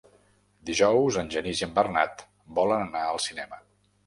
Dijous 0.69 1.19
en 1.23 1.29
Genís 1.35 1.61
i 1.63 1.67
en 1.67 1.75
Bernat 1.77 2.25
volen 2.61 2.87
anar 2.89 3.05
al 3.13 3.23
cinema. 3.29 3.63